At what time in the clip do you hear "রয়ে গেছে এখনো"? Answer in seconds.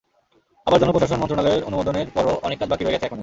2.83-3.19